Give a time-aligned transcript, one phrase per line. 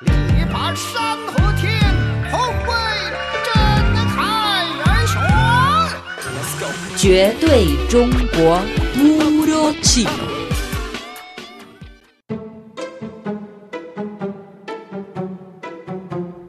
[0.00, 1.79] 力拔山河天，
[2.31, 2.73] 宏伟
[3.45, 3.53] 震
[4.07, 5.19] 撼人生。
[6.97, 8.59] 绝对中国
[8.95, 10.09] Puro Chino.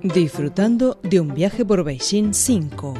[0.03, 2.95] Disfrutando de un viaje por Beijing 5,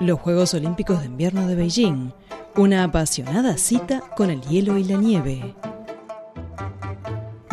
[0.00, 2.12] los Juegos Olímpicos de Invierno de Beijing,
[2.56, 5.56] una apasionada cita con el hielo y la nieve.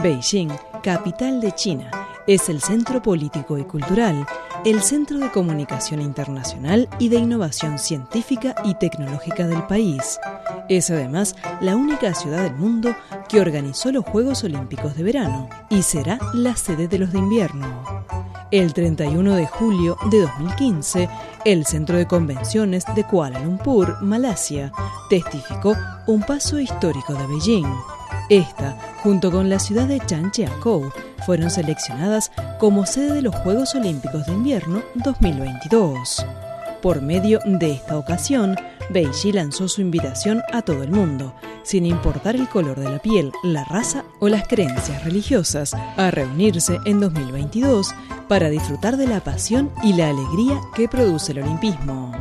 [0.03, 0.49] Beijing,
[0.83, 1.89] capital de China,
[2.29, 4.23] es el centro político y cultural,
[4.63, 10.19] el centro de comunicación internacional y de innovación científica y tecnológica del país.
[10.69, 12.95] Es además la única ciudad del mundo
[13.27, 18.05] que organizó los Juegos Olímpicos de verano y será la sede de los de invierno.
[18.51, 21.09] El 31 de julio de 2015,
[21.45, 24.71] el Centro de Convenciones de Kuala Lumpur, Malasia,
[25.09, 25.75] testificó
[26.05, 27.98] un paso histórico de Beijing.
[28.29, 30.91] Esta, junto con la ciudad de Chanjiakou,
[31.25, 36.23] fueron seleccionadas como sede de los Juegos Olímpicos de Invierno 2022.
[36.79, 38.55] Por medio de esta ocasión,
[38.91, 43.31] Beijing lanzó su invitación a todo el mundo, sin importar el color de la piel,
[43.43, 47.95] la raza o las creencias religiosas, a reunirse en 2022
[48.27, 52.11] para disfrutar de la pasión y la alegría que produce el olimpismo.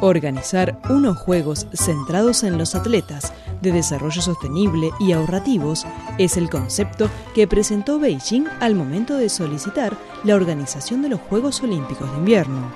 [0.00, 3.32] Organizar unos Juegos centrados en los atletas,
[3.64, 5.84] de desarrollo sostenible y ahorrativos
[6.18, 11.60] es el concepto que presentó Beijing al momento de solicitar la organización de los Juegos
[11.62, 12.70] Olímpicos de Invierno.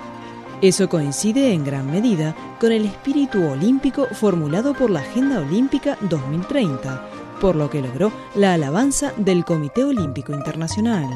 [0.61, 7.08] Eso coincide en gran medida con el espíritu olímpico formulado por la Agenda Olímpica 2030,
[7.41, 11.06] por lo que logró la alabanza del Comité Olímpico Internacional.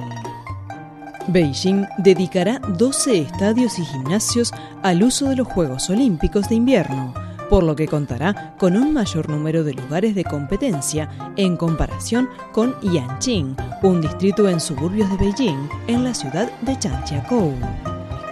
[1.29, 7.15] Beijing dedicará 12 estadios y gimnasios al uso de los Juegos Olímpicos de invierno,
[7.53, 12.75] por lo que contará con un mayor número de lugares de competencia en comparación con
[12.81, 17.53] Yanqing, un distrito en suburbios de Beijing, en la ciudad de Chanjiakou.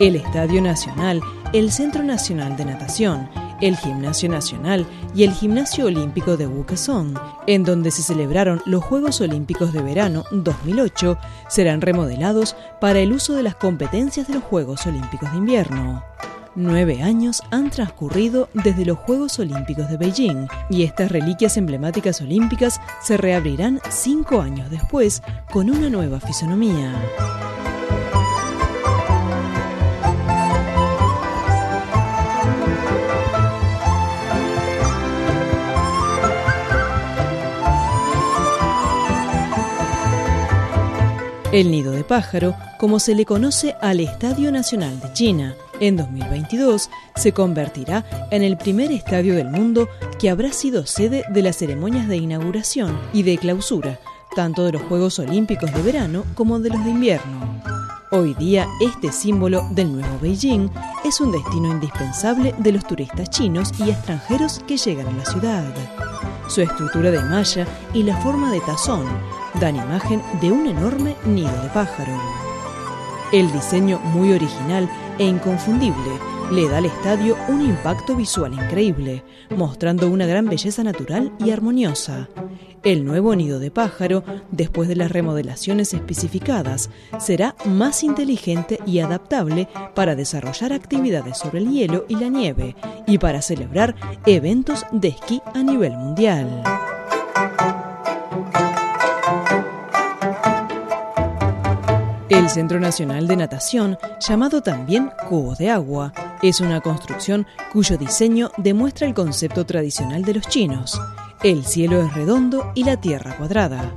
[0.00, 1.20] El Estadio Nacional,
[1.52, 3.28] el Centro Nacional de Natación,
[3.60, 7.12] el Gimnasio Nacional y el Gimnasio Olímpico de Wukesong,
[7.46, 13.34] en donde se celebraron los Juegos Olímpicos de Verano 2008, serán remodelados para el uso
[13.34, 16.02] de las competencias de los Juegos Olímpicos de Invierno.
[16.56, 22.80] Nueve años han transcurrido desde los Juegos Olímpicos de Beijing y estas reliquias emblemáticas olímpicas
[23.00, 25.22] se reabrirán cinco años después
[25.52, 26.92] con una nueva fisonomía.
[41.52, 46.90] El nido de pájaro, como se le conoce al Estadio Nacional de China, en 2022
[47.16, 52.06] se convertirá en el primer estadio del mundo que habrá sido sede de las ceremonias
[52.06, 53.98] de inauguración y de clausura,
[54.36, 57.60] tanto de los Juegos Olímpicos de verano como de los de invierno.
[58.12, 60.68] Hoy día, este símbolo del nuevo Beijing
[61.04, 65.64] es un destino indispensable de los turistas chinos y extranjeros que llegan a la ciudad.
[66.48, 69.04] Su estructura de malla y la forma de tazón
[69.60, 72.12] dan imagen de un enorme nido de pájaro.
[73.32, 74.90] El diseño muy original
[75.20, 76.18] e inconfundible
[76.50, 79.22] le da al estadio un impacto visual increíble,
[79.56, 82.28] mostrando una gran belleza natural y armoniosa.
[82.82, 86.88] El nuevo nido de pájaro, después de las remodelaciones especificadas,
[87.18, 92.74] será más inteligente y adaptable para desarrollar actividades sobre el hielo y la nieve
[93.06, 93.94] y para celebrar
[94.24, 96.62] eventos de esquí a nivel mundial.
[102.30, 108.52] El Centro Nacional de Natación, llamado también Cubo de Agua, es una construcción cuyo diseño
[108.56, 111.00] demuestra el concepto tradicional de los chinos.
[111.42, 113.92] El cielo es redondo y la tierra cuadrada.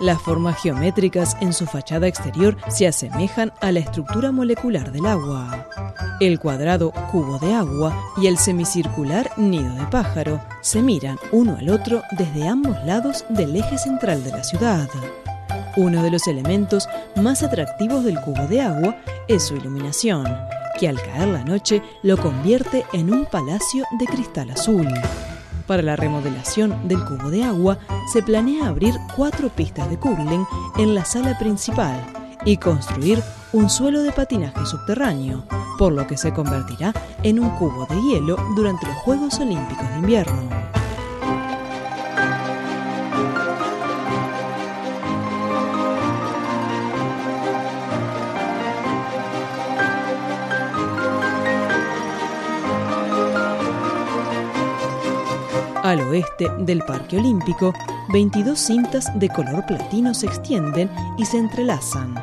[0.00, 5.68] Las formas geométricas en su fachada exterior se asemejan a la estructura molecular del agua.
[6.20, 11.68] El cuadrado cubo de agua y el semicircular nido de pájaro se miran uno al
[11.68, 14.88] otro desde ambos lados del eje central de la ciudad.
[15.76, 20.24] Uno de los elementos más atractivos del cubo de agua es su iluminación,
[20.78, 24.88] que al caer la noche lo convierte en un palacio de cristal azul.
[25.66, 27.78] Para la remodelación del cubo de agua
[28.12, 30.46] se planea abrir cuatro pistas de curling
[30.78, 32.00] en la sala principal
[32.44, 33.20] y construir
[33.52, 35.44] un suelo de patinaje subterráneo,
[35.76, 36.92] por lo que se convertirá
[37.24, 40.53] en un cubo de hielo durante los Juegos Olímpicos de Invierno.
[55.94, 57.72] Al oeste del Parque Olímpico,
[58.12, 62.14] 22 cintas de color platino se extienden y se entrelazan.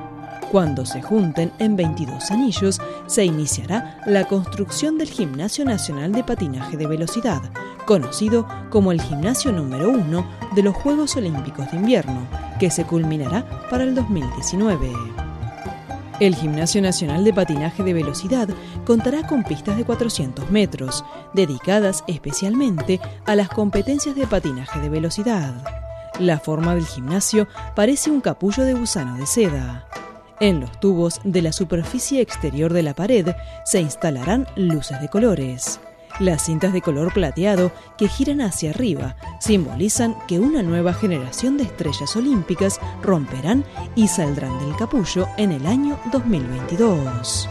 [0.51, 6.75] Cuando se junten en 22 anillos, se iniciará la construcción del Gimnasio Nacional de Patinaje
[6.75, 7.41] de Velocidad,
[7.85, 12.27] conocido como el gimnasio número uno de los Juegos Olímpicos de Invierno,
[12.59, 15.30] que se culminará para el 2019.
[16.21, 18.47] El Gimnasio Nacional de Patinaje de Velocidad
[18.85, 21.03] contará con pistas de 400 metros,
[21.33, 25.51] dedicadas especialmente a las competencias de patinaje de velocidad.
[26.19, 29.87] La forma del gimnasio parece un capullo de gusano de seda.
[30.39, 33.33] En los tubos de la superficie exterior de la pared
[33.65, 35.79] se instalarán luces de colores.
[36.21, 41.63] Las cintas de color plateado que giran hacia arriba simbolizan que una nueva generación de
[41.63, 43.65] estrellas olímpicas romperán
[43.95, 47.49] y saldrán del capullo en el año 2022.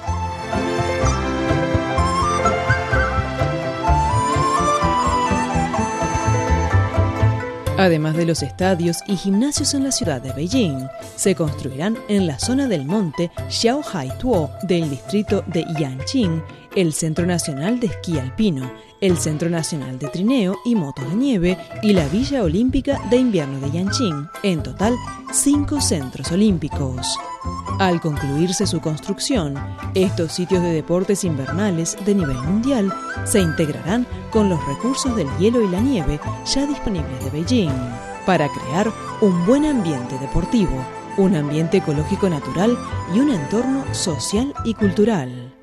[7.77, 12.39] Además de los estadios y gimnasios en la ciudad de Beijing, se construirán en la
[12.39, 16.41] zona del monte Xiaohaituo del distrito de Yanqing
[16.75, 18.71] el Centro Nacional de Esquí Alpino,
[19.01, 23.59] el Centro Nacional de Trineo y Motos de Nieve y la Villa Olímpica de Invierno
[23.61, 24.95] de Yanqing, en total
[25.33, 27.19] cinco centros olímpicos.
[27.79, 29.55] Al concluirse su construcción,
[29.95, 32.93] estos sitios de deportes invernales de nivel mundial
[33.25, 37.71] se integrarán con los recursos del hielo y la nieve ya disponibles de Beijing
[38.27, 38.93] para crear
[39.23, 40.85] un buen ambiente deportivo,
[41.17, 42.77] un ambiente ecológico natural
[43.15, 45.60] y un entorno social y cultural.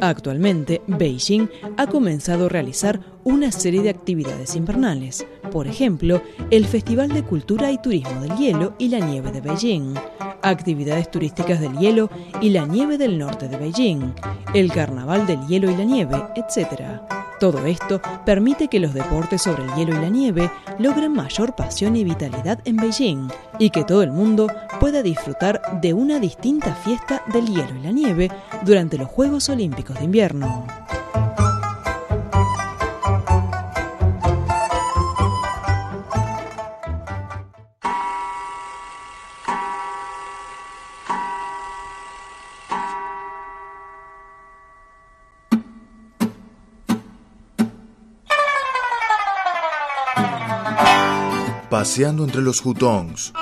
[0.00, 7.08] Actualmente, Beijing ha comenzado a realizar una serie de actividades invernales, por ejemplo, el Festival
[7.08, 9.94] de Cultura y Turismo del Hielo y la Nieve de Beijing,
[10.42, 12.10] actividades turísticas del hielo
[12.40, 14.14] y la nieve del norte de Beijing,
[14.54, 17.17] el Carnaval del Hielo y la Nieve, etc.
[17.40, 21.94] Todo esto permite que los deportes sobre el hielo y la nieve logren mayor pasión
[21.94, 23.28] y vitalidad en Beijing
[23.60, 24.48] y que todo el mundo
[24.80, 28.30] pueda disfrutar de una distinta fiesta del hielo y la nieve
[28.62, 30.66] durante los Juegos Olímpicos de Invierno.
[51.78, 53.32] Paseando entre los hutongs.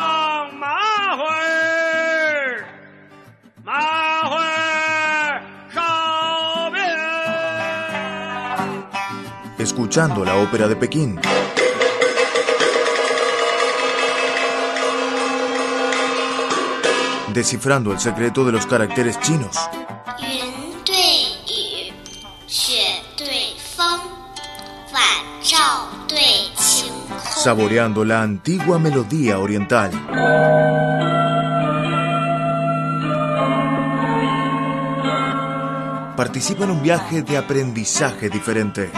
[9.56, 11.18] Escuchando la ópera de Pekín.
[17.32, 19.56] Descifrando el secreto de los caracteres chinos.
[27.46, 29.92] Saboreando la antigua melodía oriental.
[36.16, 38.90] Participa en un viaje de aprendizaje diferente.